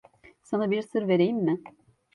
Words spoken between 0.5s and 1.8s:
bir sır vereyim mi?